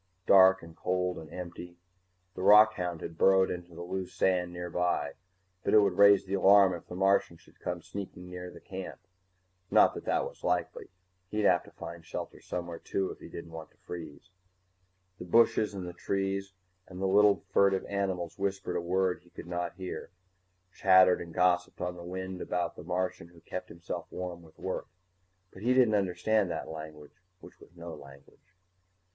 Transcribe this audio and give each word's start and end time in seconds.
Dark 0.25 0.63
and 0.63 0.75
cold 0.75 1.19
and 1.19 1.31
empty. 1.31 1.77
The 2.33 2.41
rockhound 2.41 3.01
had 3.01 3.19
burrowed 3.19 3.51
into 3.51 3.75
the 3.75 3.83
loose 3.83 4.11
sand 4.11 4.51
nearby, 4.51 5.13
but 5.63 5.75
it 5.75 5.79
would 5.81 5.99
raise 5.99 6.25
the 6.25 6.33
alarm 6.33 6.73
if 6.73 6.87
the 6.87 6.95
Martian 6.95 7.37
should 7.37 7.59
come 7.59 7.83
sneaking 7.83 8.27
near 8.27 8.49
the 8.49 8.59
camp. 8.59 8.99
Not 9.69 9.93
that 9.93 10.05
that 10.05 10.25
was 10.25 10.43
likely 10.43 10.89
he'd 11.27 11.43
have 11.45 11.61
to 11.65 11.71
find 11.73 12.03
shelter 12.03 12.41
somewhere 12.41 12.79
too, 12.79 13.11
if 13.11 13.19
he 13.19 13.29
didn't 13.29 13.51
want 13.51 13.69
to 13.73 13.77
freeze. 13.77 14.31
_The 15.19 15.29
bushes 15.29 15.75
and 15.75 15.85
the 15.87 15.93
trees 15.93 16.53
and 16.87 16.99
the 16.99 17.05
little 17.05 17.43
furtive 17.53 17.85
animals 17.85 18.39
whispered 18.39 18.77
a 18.77 18.81
word 18.81 19.19
he 19.21 19.29
could 19.29 19.45
not 19.45 19.75
hear, 19.75 20.09
chattered 20.73 21.21
and 21.21 21.31
gossiped 21.31 21.79
on 21.79 21.95
the 21.95 22.03
wind 22.03 22.41
about 22.41 22.75
the 22.75 22.83
Martian 22.83 23.27
who 23.27 23.41
kept 23.41 23.69
himself 23.69 24.07
warm 24.09 24.41
with 24.41 24.57
work. 24.57 24.87
But 25.53 25.61
he 25.61 25.75
didn't 25.75 25.93
understand 25.93 26.49
that 26.49 26.67
language 26.71 27.21
which 27.39 27.59
was 27.59 27.75
no 27.75 27.93
language. 27.93 28.55